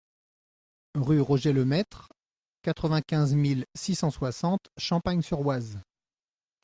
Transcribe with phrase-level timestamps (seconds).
[0.95, 2.11] Rue Roger Lemaître,
[2.63, 5.77] quatre-vingt-quinze mille six cent soixante Champagne-sur-Oise